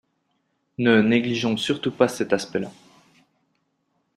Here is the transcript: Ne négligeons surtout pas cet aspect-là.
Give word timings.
Ne 0.79 1.03
négligeons 1.03 1.57
surtout 1.57 1.91
pas 1.91 2.07
cet 2.07 2.33
aspect-là. 2.33 2.71